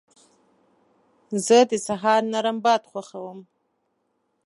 [1.45, 3.39] زه د سهار نرم باد خوښوم.